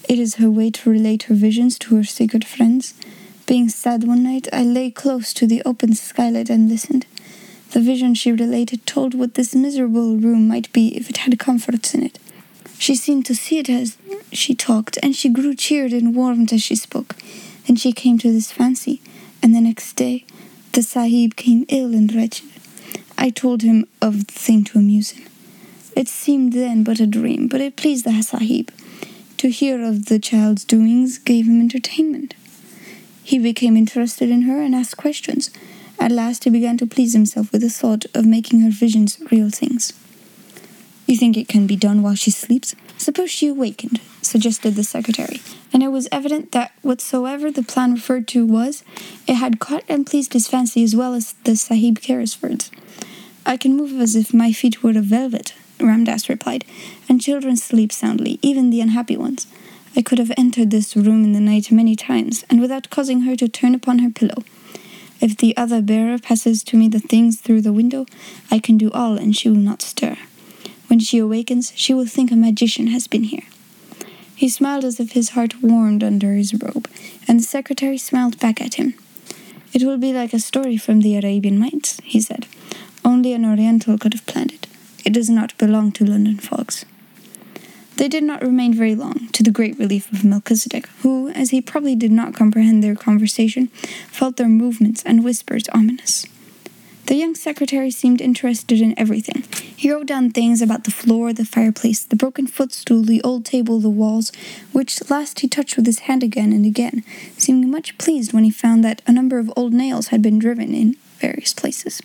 It 0.06 0.19
is 0.19 0.35
her 0.35 0.50
way 0.50 0.71
to 0.73 0.91
relate 0.91 1.25
her 1.25 1.35
visions 1.35 1.79
to 1.79 1.97
her 1.97 2.05
secret 2.05 2.44
friends. 2.44 2.93
Being 3.47 3.71
sad 3.71 4.05
one 4.05 4.25
night, 4.25 4.49
I 4.53 4.65
lay 4.65 4.91
close 4.91 5.33
to 5.33 5.47
the 5.47 5.62
open 5.65 5.94
skylight 5.94 6.50
and 6.50 6.69
listened. 6.69 7.06
The 7.71 7.81
vision 7.81 8.15
she 8.15 8.33
related 8.33 8.85
told 8.85 9.15
what 9.15 9.33
this 9.33 9.55
miserable 9.55 10.19
room 10.19 10.47
might 10.47 10.71
be 10.75 10.94
if 10.94 11.09
it 11.09 11.19
had 11.19 11.38
comforts 11.38 11.94
in 11.94 12.03
it. 12.03 12.19
She 12.79 12.97
seemed 12.97 13.25
to 13.27 13.35
see 13.35 13.61
it 13.61 13.71
as 13.71 13.97
she 14.31 14.55
talked, 14.55 14.99
and 15.03 15.17
she 15.17 15.31
grew 15.31 15.55
cheered 15.55 15.94
and 15.94 16.15
warmed 16.15 16.53
as 16.53 16.62
she 16.62 16.75
spoke. 16.75 17.17
Then 17.66 17.76
she 17.76 17.92
came 17.92 18.18
to 18.18 18.32
this 18.32 18.52
fancy, 18.52 19.00
and 19.42 19.54
the 19.54 19.60
next 19.60 19.94
day 19.94 20.24
the 20.72 20.82
Sahib 20.82 21.36
came 21.36 21.64
ill 21.68 21.94
and 21.94 22.12
wretched. 22.14 22.48
I 23.18 23.30
told 23.30 23.62
him 23.62 23.86
of 24.00 24.26
the 24.26 24.32
thing 24.32 24.64
to 24.64 24.78
amuse 24.78 25.10
him. 25.10 25.26
It 25.96 26.08
seemed 26.08 26.52
then 26.52 26.84
but 26.84 27.00
a 27.00 27.06
dream, 27.06 27.48
but 27.48 27.60
it 27.60 27.76
pleased 27.76 28.04
the 28.04 28.22
Sahib. 28.22 28.70
To 29.38 29.48
hear 29.48 29.82
of 29.82 30.06
the 30.06 30.18
child's 30.18 30.64
doings 30.64 31.18
gave 31.18 31.46
him 31.46 31.60
entertainment. 31.60 32.34
He 33.22 33.38
became 33.38 33.76
interested 33.76 34.30
in 34.30 34.42
her 34.42 34.62
and 34.62 34.74
asked 34.74 34.96
questions. 34.96 35.50
At 35.98 36.12
last 36.12 36.44
he 36.44 36.50
began 36.50 36.76
to 36.78 36.86
please 36.86 37.14
himself 37.14 37.50
with 37.50 37.62
the 37.62 37.70
thought 37.70 38.04
of 38.14 38.26
making 38.26 38.60
her 38.60 38.70
visions 38.70 39.18
real 39.30 39.50
things. 39.50 39.92
You 41.06 41.16
think 41.16 41.36
it 41.36 41.48
can 41.48 41.66
be 41.66 41.76
done 41.76 42.02
while 42.02 42.14
she 42.14 42.30
sleeps? 42.30 42.74
Suppose 42.98 43.31
she 43.31 43.48
awakened, 43.48 44.00
suggested 44.22 44.75
the 44.75 44.82
secretary, 44.82 45.40
and 45.72 45.82
it 45.82 45.88
was 45.88 46.08
evident 46.10 46.52
that 46.52 46.72
whatsoever 46.82 47.50
the 47.50 47.62
plan 47.62 47.93
referred 47.93 48.26
to 48.28 48.46
was, 48.46 48.82
it 49.26 49.34
had 49.34 49.60
caught 49.60 49.84
and 49.88 50.06
pleased 50.06 50.32
his 50.32 50.48
fancy 50.48 50.82
as 50.82 50.96
well 50.96 51.14
as 51.14 51.34
the 51.44 51.56
Sahib 51.56 52.00
Carrisford's. 52.00 52.70
I 53.44 53.56
can 53.56 53.76
move 53.76 54.00
as 54.00 54.16
if 54.16 54.35
my 54.35 54.52
feet 54.52 54.82
were 54.82 54.90
of 54.90 55.04
velvet, 55.04 55.54
Ram 55.78 56.04
Dass 56.04 56.28
replied, 56.28 56.64
and 57.09 57.21
children 57.21 57.56
sleep 57.56 57.92
soundly, 57.92 58.38
even 58.42 58.71
the 58.71 58.80
unhappy 58.80 59.16
ones. 59.16 59.47
I 59.94 60.02
could 60.02 60.18
have 60.18 60.32
entered 60.37 60.71
this 60.71 60.97
room 60.97 61.23
in 61.23 61.32
the 61.32 61.40
night 61.40 61.71
many 61.71 61.97
times, 61.97 62.44
and 62.50 62.61
without 62.61 62.90
causing 62.90 63.23
her 63.23 63.37
to 63.37 63.49
turn 63.49 63.75
upon 63.75 64.00
her 64.00 64.11
pillow. 64.11 64.42
If 65.21 65.37
the 65.37 65.56
other 65.56 65.80
bearer 65.80 66.18
passes 66.18 66.62
to 66.64 66.76
me 66.76 66.88
the 66.88 66.99
things 66.99 67.40
through 67.40 67.62
the 67.62 67.73
window, 67.73 68.06
I 68.50 68.59
can 68.59 68.76
do 68.76 68.90
all, 68.90 69.16
and 69.16 69.37
she 69.37 69.49
will 69.49 69.56
not 69.56 69.80
stir. 69.80 70.16
When 70.88 71.00
she 71.00 71.19
awakens, 71.19 71.73
she 71.75 71.95
will 71.95 72.07
think 72.07 72.31
a 72.31 72.37
magician 72.37 72.88
has 72.88 73.07
been 73.07 73.25
here. 73.25 73.45
He 74.35 74.49
smiled 74.49 74.85
as 74.85 75.00
if 75.00 75.12
his 75.12 75.31
heart 75.31 75.62
warmed 75.62 76.05
under 76.05 76.35
his 76.35 76.55
robe, 76.55 76.88
and 77.26 77.40
the 77.40 77.45
secretary 77.45 77.99
smiled 77.99 78.38
back 78.38 78.61
at 78.61 78.75
him. 78.75 78.95
It 79.73 79.83
will 79.83 79.99
be 79.99 80.12
like 80.12 80.33
a 80.33 80.38
story 80.38 80.76
from 80.76 81.00
the 81.00 81.16
Arabian 81.16 81.59
Nights, 81.59 81.99
he 82.05 82.21
said. 82.21 82.47
Only 83.05 83.33
an 83.33 83.45
Oriental 83.45 83.99
could 83.99 84.14
have 84.14 84.26
planned 84.26 84.52
it. 84.52 84.66
It 85.05 85.12
does 85.12 85.31
not 85.31 85.57
belong 85.59 85.93
to 85.93 86.05
London 86.05 86.38
fogs. 86.38 86.85
They 87.97 88.09
did 88.09 88.25
not 88.25 88.43
remain 88.43 88.75
very 88.75 88.95
long, 88.95 89.28
to 89.33 89.43
the 89.43 89.50
great 89.50 89.78
relief 89.78 90.12
of 90.12 90.25
Melchizedek, 90.25 90.87
who, 91.00 91.31
as 91.31 91.50
he 91.50 91.62
probably 91.62 91.95
did 91.95 92.12
not 92.12 92.35
comprehend 92.35 92.85
their 92.85 92.95
conversation, 92.95 93.69
felt 94.11 94.37
their 94.37 94.49
movements 94.49 95.02
and 95.05 95.25
whispers 95.25 95.69
ominous. 95.73 96.26
The 97.06 97.14
young 97.14 97.36
secretary 97.36 97.92
seemed 97.92 98.20
interested 98.20 98.80
in 98.80 98.98
everything. 98.98 99.44
He 99.76 99.92
wrote 99.92 100.06
down 100.06 100.30
things 100.30 100.60
about 100.60 100.82
the 100.82 100.90
floor, 100.90 101.32
the 101.32 101.44
fireplace, 101.44 102.02
the 102.02 102.16
broken 102.16 102.48
footstool, 102.48 103.02
the 103.02 103.22
old 103.22 103.44
table, 103.44 103.78
the 103.78 103.88
walls, 103.88 104.32
which 104.72 105.08
last 105.08 105.38
he 105.38 105.46
touched 105.46 105.76
with 105.76 105.86
his 105.86 106.00
hand 106.00 106.25
again 106.25 106.52
and 106.52 106.66
again, 106.66 107.04
seeming 107.38 107.70
much 107.70 107.96
pleased 107.96 108.32
when 108.32 108.42
he 108.42 108.50
found 108.50 108.82
that 108.82 109.02
a 109.06 109.12
number 109.12 109.38
of 109.38 109.52
old 109.56 109.72
nails 109.72 110.08
had 110.08 110.20
been 110.20 110.40
driven 110.40 110.75
in 110.75 110.96
various 111.20 111.54
places. 111.54 112.02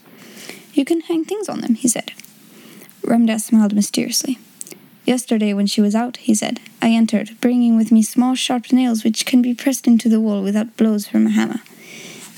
You 0.75 0.85
can 0.85 1.01
hang 1.01 1.25
things 1.25 1.49
on 1.49 1.61
them, 1.61 1.73
he 1.73 1.87
said. 1.87 2.11
Ram 3.03 3.25
Dass 3.25 3.45
smiled 3.45 3.73
mysteriously. 3.73 4.37
Yesterday, 5.03 5.51
when 5.55 5.65
she 5.65 5.81
was 5.81 5.95
out, 5.95 6.17
he 6.17 6.35
said, 6.35 6.59
I 6.79 6.89
entered, 6.89 7.41
bringing 7.41 7.75
with 7.75 7.91
me 7.91 8.03
small 8.03 8.35
sharp 8.35 8.71
nails 8.71 9.03
which 9.03 9.25
can 9.25 9.41
be 9.41 9.55
pressed 9.55 9.87
into 9.87 10.09
the 10.09 10.21
wall 10.21 10.43
without 10.43 10.77
blows 10.77 11.07
from 11.07 11.25
a 11.25 11.31
hammer. 11.31 11.61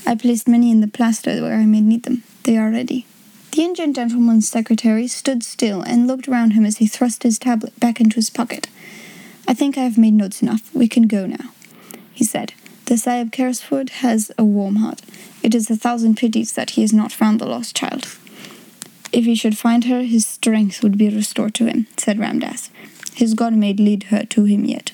I 0.06 0.14
placed 0.14 0.48
many 0.48 0.70
in 0.70 0.80
the 0.80 0.88
plaster 0.88 1.42
where 1.42 1.58
I 1.58 1.66
may 1.66 1.82
need 1.82 2.04
them. 2.04 2.22
They 2.44 2.58
are 2.58 2.70
ready. 2.70 3.06
The 3.52 3.62
Indian 3.62 3.94
gentleman's 3.94 4.48
secretary 4.50 5.06
stood 5.08 5.42
still 5.42 5.80
and 5.80 6.06
looked 6.06 6.28
round 6.28 6.52
him 6.52 6.66
as 6.66 6.76
he 6.76 6.86
thrust 6.86 7.22
his 7.22 7.38
tablet 7.38 7.78
back 7.80 8.00
into 8.02 8.16
his 8.16 8.28
pocket. 8.28 8.68
I 9.48 9.54
think 9.54 9.78
I 9.78 9.84
have 9.84 9.96
made 9.96 10.12
notes 10.12 10.42
enough. 10.42 10.74
We 10.74 10.86
can 10.86 11.04
go 11.04 11.24
now, 11.24 11.52
he 12.12 12.22
said. 12.22 12.52
The 12.84 12.98
Sahib 12.98 13.32
Carrisford 13.32 13.88
has 14.04 14.30
a 14.36 14.44
warm 14.44 14.76
heart. 14.76 15.00
It 15.42 15.54
is 15.54 15.70
a 15.70 15.76
thousand 15.76 16.18
pities 16.18 16.52
that 16.52 16.70
he 16.70 16.82
has 16.82 16.92
not 16.92 17.12
found 17.12 17.40
the 17.40 17.46
lost 17.46 17.74
child. 17.74 18.04
If 19.10 19.24
he 19.24 19.34
should 19.34 19.56
find 19.56 19.84
her, 19.84 20.02
his 20.02 20.26
strength 20.26 20.82
would 20.82 20.98
be 20.98 21.08
restored 21.08 21.54
to 21.54 21.66
him, 21.66 21.86
said 21.96 22.18
Ram 22.18 22.40
Dass. 22.40 22.68
His 23.14 23.32
God 23.32 23.54
may 23.54 23.72
lead 23.72 24.04
her 24.04 24.24
to 24.24 24.44
him 24.44 24.66
yet. 24.66 24.92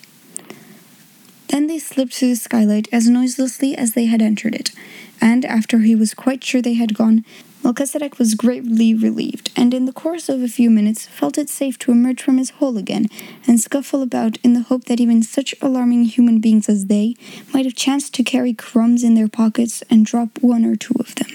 Then 1.48 1.66
they 1.66 1.80
slipped 1.80 2.14
through 2.14 2.28
the 2.28 2.36
skylight 2.36 2.86
as 2.92 3.08
noiselessly 3.08 3.76
as 3.76 3.94
they 3.94 4.04
had 4.04 4.22
entered 4.22 4.54
it, 4.54 4.70
and 5.20 5.44
after 5.44 5.80
he 5.80 5.94
was 5.94 6.14
quite 6.14 6.42
sure 6.42 6.62
they 6.62 6.74
had 6.74 6.94
gone, 6.94 7.24
Melchizedek 7.62 8.18
was 8.18 8.34
greatly 8.34 8.94
relieved, 8.94 9.50
and 9.54 9.74
in 9.74 9.84
the 9.84 9.92
course 9.92 10.28
of 10.28 10.42
a 10.42 10.48
few 10.48 10.70
minutes 10.70 11.06
felt 11.06 11.36
it 11.36 11.50
safe 11.50 11.78
to 11.80 11.92
emerge 11.92 12.22
from 12.22 12.38
his 12.38 12.50
hole 12.50 12.78
again 12.78 13.06
and 13.46 13.60
scuffle 13.60 14.02
about 14.02 14.38
in 14.38 14.54
the 14.54 14.62
hope 14.62 14.84
that 14.84 15.00
even 15.00 15.22
such 15.22 15.54
alarming 15.60 16.04
human 16.04 16.40
beings 16.40 16.68
as 16.68 16.86
they 16.86 17.14
might 17.52 17.66
have 17.66 17.74
chanced 17.74 18.14
to 18.14 18.24
carry 18.24 18.54
crumbs 18.54 19.04
in 19.04 19.14
their 19.14 19.28
pockets 19.28 19.82
and 19.90 20.06
drop 20.06 20.38
one 20.40 20.64
or 20.64 20.74
two 20.74 20.94
of 20.98 21.14
them. 21.16 21.28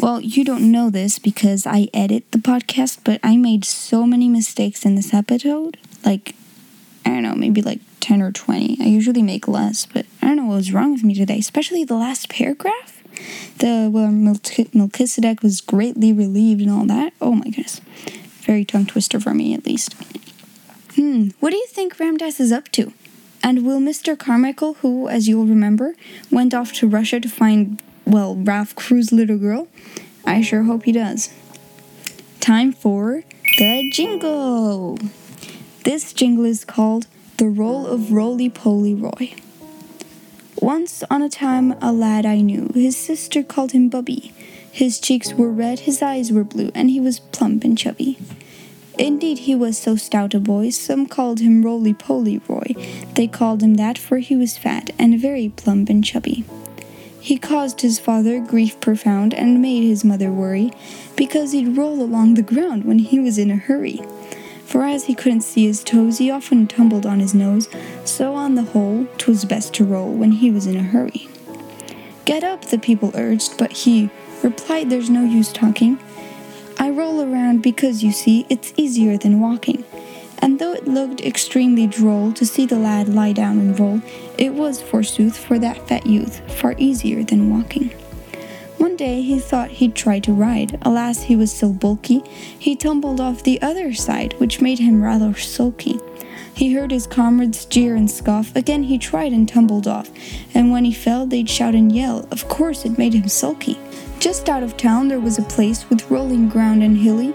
Well, 0.00 0.20
you 0.20 0.44
don't 0.44 0.70
know 0.70 0.90
this 0.90 1.18
because 1.18 1.66
I 1.66 1.88
edit 1.92 2.30
the 2.30 2.38
podcast, 2.38 3.00
but 3.04 3.20
I 3.22 3.36
made 3.36 3.64
so 3.64 4.06
many 4.06 4.28
mistakes 4.28 4.86
in 4.86 4.94
this 4.94 5.12
episode. 5.12 5.76
Like, 6.04 6.34
I 7.04 7.10
don't 7.10 7.22
know, 7.22 7.34
maybe 7.34 7.60
like 7.60 7.80
10 8.00 8.22
or 8.22 8.32
20. 8.32 8.78
I 8.80 8.84
usually 8.84 9.22
make 9.22 9.48
less, 9.48 9.86
but 9.86 10.06
I 10.22 10.26
don't 10.26 10.36
know 10.36 10.44
what 10.46 10.56
was 10.56 10.72
wrong 10.72 10.92
with 10.92 11.04
me 11.04 11.14
today, 11.14 11.38
especially 11.38 11.84
the 11.84 11.94
last 11.94 12.28
paragraph 12.28 12.98
the 13.58 13.90
well, 13.92 14.10
Melchizedek 14.10 15.42
was 15.42 15.60
greatly 15.60 16.12
relieved 16.12 16.60
and 16.60 16.70
all 16.70 16.84
that. 16.86 17.12
Oh 17.20 17.32
my 17.32 17.44
goodness. 17.44 17.80
Very 18.42 18.64
tongue 18.64 18.86
twister 18.86 19.20
for 19.20 19.34
me, 19.34 19.54
at 19.54 19.66
least. 19.66 19.94
Hmm, 20.94 21.28
what 21.40 21.50
do 21.50 21.56
you 21.56 21.66
think 21.66 21.98
Ram 21.98 22.16
Dass 22.16 22.40
is 22.40 22.52
up 22.52 22.68
to? 22.72 22.92
And 23.42 23.64
will 23.64 23.80
Mr. 23.80 24.18
Carmichael, 24.18 24.74
who, 24.74 25.08
as 25.08 25.28
you'll 25.28 25.46
remember, 25.46 25.94
went 26.30 26.54
off 26.54 26.72
to 26.74 26.88
Russia 26.88 27.20
to 27.20 27.28
find, 27.28 27.80
well, 28.04 28.34
Ralph 28.34 28.74
Crewe's 28.74 29.12
little 29.12 29.38
girl? 29.38 29.68
I 30.24 30.40
sure 30.40 30.64
hope 30.64 30.84
he 30.84 30.92
does. 30.92 31.32
Time 32.40 32.72
for 32.72 33.22
the 33.58 33.90
jingle! 33.92 34.98
This 35.84 36.12
jingle 36.12 36.44
is 36.44 36.64
called 36.64 37.06
The 37.38 37.48
Roll 37.48 37.86
of 37.86 38.10
Roly 38.10 38.50
Poly 38.50 38.96
Roy. 38.96 39.32
Once 40.60 41.04
on 41.08 41.22
a 41.22 41.28
time, 41.28 41.70
a 41.80 41.92
lad 41.92 42.26
I 42.26 42.40
knew, 42.40 42.68
his 42.74 42.96
sister 42.96 43.44
called 43.44 43.70
him 43.70 43.88
Bubby. 43.88 44.32
His 44.72 44.98
cheeks 44.98 45.32
were 45.32 45.52
red, 45.52 45.78
his 45.78 46.02
eyes 46.02 46.32
were 46.32 46.42
blue, 46.42 46.72
and 46.74 46.90
he 46.90 46.98
was 46.98 47.20
plump 47.20 47.62
and 47.62 47.78
chubby. 47.78 48.18
Indeed, 48.98 49.38
he 49.38 49.54
was 49.54 49.78
so 49.78 49.94
stout 49.94 50.34
a 50.34 50.40
boy, 50.40 50.70
some 50.70 51.06
called 51.06 51.38
him 51.38 51.62
Roly 51.62 51.94
Poly 51.94 52.40
Roy. 52.48 52.74
They 53.14 53.28
called 53.28 53.62
him 53.62 53.74
that, 53.74 53.98
for 53.98 54.18
he 54.18 54.34
was 54.34 54.58
fat 54.58 54.90
and 54.98 55.20
very 55.20 55.48
plump 55.50 55.88
and 55.88 56.04
chubby. 56.04 56.44
He 57.20 57.38
caused 57.38 57.82
his 57.82 58.00
father 58.00 58.40
grief 58.40 58.80
profound 58.80 59.32
and 59.32 59.62
made 59.62 59.84
his 59.84 60.04
mother 60.04 60.32
worry, 60.32 60.72
because 61.14 61.52
he'd 61.52 61.76
roll 61.76 62.02
along 62.02 62.34
the 62.34 62.42
ground 62.42 62.84
when 62.84 62.98
he 62.98 63.20
was 63.20 63.38
in 63.38 63.52
a 63.52 63.56
hurry 63.56 64.00
for 64.68 64.84
as 64.84 65.06
he 65.06 65.14
couldn't 65.14 65.40
see 65.40 65.66
his 65.66 65.82
toes, 65.82 66.18
he 66.18 66.30
often 66.30 66.66
tumbled 66.66 67.06
on 67.06 67.20
his 67.20 67.34
nose, 67.34 67.70
so 68.04 68.34
on 68.34 68.54
the 68.54 68.64
whole, 68.64 69.06
'twas 69.16 69.46
best 69.46 69.72
to 69.72 69.82
roll 69.82 70.12
when 70.12 70.30
he 70.30 70.50
was 70.50 70.66
in 70.66 70.76
a 70.76 70.82
hurry. 70.82 71.26
Get 72.26 72.44
up, 72.44 72.66
the 72.66 72.78
people 72.78 73.10
urged, 73.14 73.56
but 73.56 73.72
he 73.72 74.10
replied, 74.42 74.90
There's 74.90 75.08
no 75.08 75.24
use 75.24 75.54
talking. 75.54 75.98
I 76.78 76.90
roll 76.90 77.22
around 77.22 77.62
because, 77.62 78.04
you 78.04 78.12
see, 78.12 78.44
it's 78.50 78.74
easier 78.76 79.16
than 79.16 79.40
walking. 79.40 79.84
And 80.40 80.58
though 80.58 80.74
it 80.74 80.86
looked 80.86 81.22
extremely 81.22 81.86
droll 81.86 82.32
to 82.32 82.44
see 82.44 82.66
the 82.66 82.78
lad 82.78 83.08
lie 83.08 83.32
down 83.32 83.58
and 83.58 83.80
roll, 83.80 84.02
it 84.36 84.52
was, 84.52 84.82
forsooth, 84.82 85.38
for 85.38 85.58
that 85.58 85.88
fat 85.88 86.04
youth, 86.06 86.42
far 86.60 86.74
easier 86.76 87.24
than 87.24 87.48
walking. 87.48 87.90
One 88.78 88.96
day 88.96 89.22
he 89.22 89.40
thought 89.40 89.70
he'd 89.70 89.94
try 89.94 90.20
to 90.20 90.32
ride. 90.32 90.78
Alas, 90.82 91.24
he 91.24 91.34
was 91.36 91.52
so 91.52 91.72
bulky, 91.72 92.22
he 92.58 92.76
tumbled 92.76 93.20
off 93.20 93.42
the 93.42 93.60
other 93.60 93.92
side, 93.92 94.34
which 94.38 94.60
made 94.60 94.78
him 94.78 95.02
rather 95.02 95.34
sulky. 95.34 95.98
He 96.54 96.72
heard 96.72 96.90
his 96.90 97.06
comrades 97.06 97.64
jeer 97.64 97.96
and 97.96 98.10
scoff. 98.10 98.54
Again 98.54 98.84
he 98.84 98.98
tried 98.98 99.32
and 99.32 99.48
tumbled 99.48 99.88
off, 99.88 100.10
and 100.54 100.70
when 100.70 100.84
he 100.84 100.92
fell, 100.92 101.26
they'd 101.26 101.50
shout 101.50 101.74
and 101.74 101.90
yell. 101.92 102.28
Of 102.30 102.48
course, 102.48 102.84
it 102.84 102.98
made 102.98 103.14
him 103.14 103.28
sulky. 103.28 103.78
Just 104.20 104.48
out 104.48 104.62
of 104.62 104.76
town, 104.76 105.08
there 105.08 105.20
was 105.20 105.38
a 105.38 105.42
place 105.42 105.88
with 105.88 106.10
rolling 106.10 106.48
ground 106.48 106.82
and 106.82 106.98
hilly, 106.98 107.34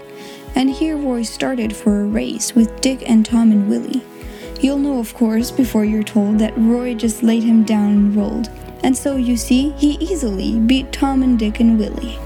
and 0.54 0.70
here 0.70 0.96
Roy 0.96 1.22
started 1.22 1.74
for 1.74 2.00
a 2.00 2.06
race 2.06 2.54
with 2.54 2.80
Dick 2.80 3.02
and 3.08 3.24
Tom 3.24 3.52
and 3.52 3.68
Willie. 3.68 4.02
You'll 4.60 4.78
know, 4.78 4.98
of 4.98 5.12
course, 5.14 5.50
before 5.50 5.84
you're 5.84 6.02
told 6.02 6.38
that 6.38 6.56
Roy 6.56 6.94
just 6.94 7.22
laid 7.22 7.42
him 7.42 7.64
down 7.64 7.90
and 7.90 8.16
rolled 8.16 8.48
and 8.84 8.94
so 8.94 9.16
you 9.16 9.34
see, 9.34 9.70
he 9.70 9.92
easily 9.92 10.60
beat 10.60 10.92
Tom 10.92 11.22
and 11.22 11.38
Dick 11.38 11.58
and 11.58 11.78
Willie. 11.78 12.18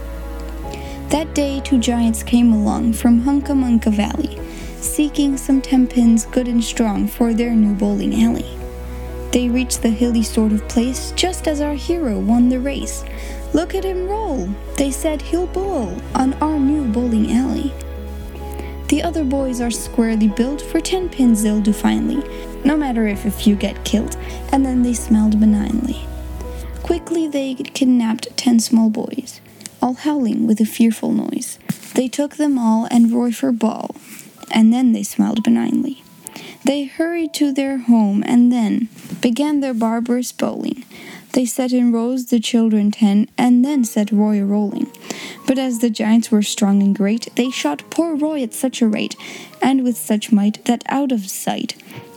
That 1.08 1.32
day, 1.32 1.60
two 1.60 1.78
giants 1.78 2.24
came 2.24 2.52
along 2.52 2.94
from 2.94 3.22
Huncamunca 3.22 3.92
Valley, 3.92 4.36
seeking 4.80 5.36
some 5.36 5.62
tenpins 5.62 6.26
good 6.26 6.48
and 6.48 6.62
strong 6.62 7.06
for 7.06 7.32
their 7.32 7.54
new 7.54 7.74
bowling 7.74 8.24
alley. 8.24 8.58
They 9.30 9.48
reached 9.48 9.82
the 9.82 9.90
hilly 9.90 10.24
sort 10.24 10.50
of 10.50 10.66
place 10.68 11.12
just 11.12 11.46
as 11.46 11.60
our 11.60 11.74
hero 11.74 12.18
won 12.18 12.48
the 12.48 12.58
race. 12.58 13.04
Look 13.54 13.76
at 13.76 13.84
him 13.84 14.08
roll! 14.08 14.48
They 14.76 14.90
said 14.90 15.22
he'll 15.22 15.46
bowl 15.46 15.96
on 16.16 16.34
our 16.34 16.58
new 16.58 16.86
bowling 16.86 17.30
alley. 17.32 17.72
The 18.88 19.04
other 19.04 19.22
boys 19.22 19.60
are 19.60 19.70
squarely 19.70 20.28
built, 20.28 20.60
for 20.60 20.80
ten 20.80 21.08
pins 21.08 21.44
they'll 21.44 21.60
do 21.60 21.72
finely, 21.72 22.20
no 22.64 22.76
matter 22.76 23.06
if 23.06 23.26
a 23.26 23.30
few 23.30 23.54
get 23.54 23.84
killed, 23.84 24.16
and 24.50 24.66
then 24.66 24.82
they 24.82 24.94
smiled 24.94 25.38
benignly. 25.38 26.07
Quickly 26.88 27.28
they 27.28 27.52
kidnapped 27.52 28.34
ten 28.38 28.58
small 28.58 28.88
boys, 28.88 29.42
all 29.82 29.92
howling 29.92 30.46
with 30.46 30.58
a 30.58 30.64
fearful 30.64 31.12
noise. 31.12 31.58
They 31.92 32.08
took 32.08 32.36
them 32.36 32.58
all 32.58 32.88
and 32.90 33.12
Roy 33.12 33.30
for 33.30 33.52
ball, 33.52 33.94
and 34.50 34.72
then 34.72 34.92
they 34.92 35.02
smiled 35.02 35.42
benignly. 35.42 36.02
They 36.64 36.84
hurried 36.84 37.34
to 37.34 37.52
their 37.52 37.76
home 37.76 38.24
and 38.26 38.50
then 38.50 38.88
began 39.20 39.60
their 39.60 39.74
barbarous 39.74 40.32
bowling. 40.32 40.86
They 41.34 41.44
set 41.44 41.72
in 41.72 41.92
rows 41.92 42.24
the 42.24 42.40
children 42.40 42.90
ten, 42.90 43.28
and 43.36 43.62
then 43.62 43.84
set 43.84 44.10
Roy 44.10 44.40
a 44.40 44.46
rolling. 44.46 44.90
But 45.46 45.58
as 45.58 45.80
the 45.80 45.90
giants 45.90 46.30
were 46.30 46.40
strong 46.40 46.82
and 46.82 46.96
great, 46.96 47.28
they 47.36 47.50
shot 47.50 47.82
poor 47.90 48.16
Roy 48.16 48.42
at 48.42 48.54
such 48.54 48.80
a 48.80 48.88
rate, 48.88 49.14
and 49.60 49.84
with 49.84 49.98
such 49.98 50.32
might, 50.32 50.64
that 50.64 50.84
out 50.86 51.12
of 51.12 51.28
sight, 51.28 51.74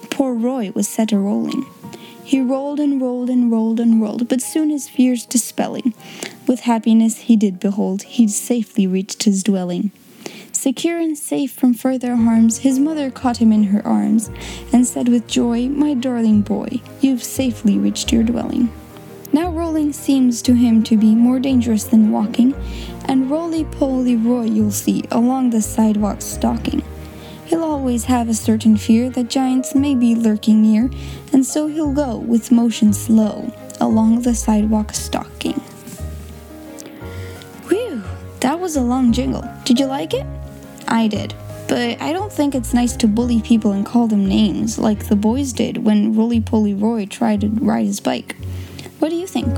poor 0.09 0.33
Roy 0.33 0.71
was 0.73 0.87
set 0.87 1.11
a 1.11 1.19
rolling. 1.19 1.65
He 2.31 2.39
rolled 2.39 2.79
and 2.79 3.01
rolled 3.01 3.29
and 3.29 3.51
rolled 3.51 3.81
and 3.81 4.01
rolled, 4.01 4.29
but 4.29 4.41
soon 4.41 4.69
his 4.69 4.87
fears 4.87 5.25
dispelling, 5.25 5.93
with 6.47 6.61
happiness 6.61 7.17
he 7.17 7.35
did 7.35 7.59
behold 7.59 8.03
he'd 8.03 8.29
safely 8.29 8.87
reached 8.87 9.23
his 9.23 9.43
dwelling. 9.43 9.91
Secure 10.53 10.97
and 10.97 11.17
safe 11.17 11.51
from 11.51 11.73
further 11.73 12.15
harms, 12.15 12.59
his 12.59 12.79
mother 12.79 13.11
caught 13.11 13.41
him 13.41 13.51
in 13.51 13.65
her 13.65 13.85
arms, 13.85 14.31
and 14.71 14.87
said 14.87 15.09
with 15.09 15.27
joy, 15.27 15.67
My 15.67 15.93
darling 15.93 16.39
boy, 16.41 16.79
you've 17.01 17.21
safely 17.21 17.77
reached 17.77 18.13
your 18.13 18.23
dwelling. 18.23 18.71
Now 19.33 19.51
rolling 19.51 19.91
seems 19.91 20.41
to 20.43 20.53
him 20.53 20.83
to 20.83 20.95
be 20.95 21.13
more 21.13 21.41
dangerous 21.41 21.83
than 21.83 22.11
walking, 22.11 22.55
and 23.09 23.29
roly 23.29 23.65
poly 23.65 24.15
Roy 24.15 24.43
you'll 24.43 24.71
see 24.71 25.03
along 25.11 25.49
the 25.49 25.61
sidewalk 25.61 26.21
stalking. 26.21 26.81
He'll 27.51 27.65
always 27.65 28.05
have 28.05 28.29
a 28.29 28.33
certain 28.33 28.77
fear 28.77 29.09
that 29.09 29.29
giants 29.29 29.75
may 29.75 29.93
be 29.93 30.15
lurking 30.15 30.61
near, 30.61 30.89
and 31.33 31.45
so 31.45 31.67
he'll 31.67 31.91
go 31.91 32.15
with 32.15 32.49
motion 32.49 32.93
slow 32.93 33.51
along 33.81 34.21
the 34.21 34.33
sidewalk 34.33 34.93
stalking. 34.93 35.59
Whew, 37.67 38.01
that 38.39 38.57
was 38.57 38.77
a 38.77 38.81
long 38.81 39.11
jingle. 39.11 39.43
Did 39.65 39.81
you 39.81 39.85
like 39.87 40.13
it? 40.13 40.25
I 40.87 41.09
did. 41.09 41.33
But 41.67 42.01
I 42.01 42.13
don't 42.13 42.31
think 42.31 42.55
it's 42.55 42.73
nice 42.73 42.95
to 42.95 43.05
bully 43.05 43.41
people 43.41 43.73
and 43.73 43.85
call 43.85 44.07
them 44.07 44.25
names 44.25 44.79
like 44.79 45.09
the 45.09 45.17
boys 45.17 45.51
did 45.51 45.83
when 45.83 46.15
Roly 46.15 46.39
Poly 46.39 46.73
Roy 46.73 47.05
tried 47.05 47.41
to 47.41 47.49
ride 47.49 47.85
his 47.85 47.99
bike. 47.99 48.37
What 48.99 49.09
do 49.09 49.17
you 49.17 49.27
think? 49.27 49.53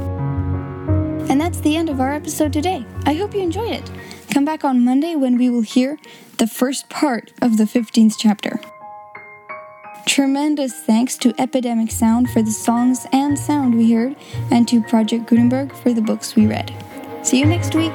And 1.29 1.39
that's 1.39 1.59
the 1.59 1.75
end 1.75 1.91
of 1.91 1.99
our 1.99 2.11
episode 2.11 2.53
today. 2.53 2.83
I 3.05 3.13
hope 3.13 3.35
you 3.35 3.41
enjoyed 3.41 3.71
it. 3.71 3.91
Come 4.33 4.45
back 4.45 4.63
on 4.63 4.83
Monday 4.83 5.15
when 5.15 5.37
we 5.37 5.47
will 5.47 5.61
hear 5.61 5.99
the 6.39 6.47
first 6.47 6.89
part 6.89 7.31
of 7.39 7.57
the 7.57 7.65
15th 7.65 8.15
chapter. 8.17 8.59
Tremendous 10.07 10.73
thanks 10.73 11.17
to 11.17 11.35
Epidemic 11.39 11.91
Sound 11.91 12.31
for 12.31 12.41
the 12.41 12.49
songs 12.49 13.05
and 13.13 13.37
sound 13.37 13.75
we 13.77 13.91
heard, 13.91 14.15
and 14.49 14.67
to 14.69 14.81
Project 14.81 15.27
Gutenberg 15.27 15.71
for 15.71 15.93
the 15.93 16.01
books 16.01 16.35
we 16.35 16.47
read. 16.47 16.73
See 17.21 17.37
you 17.37 17.45
next 17.45 17.75
week! 17.75 17.93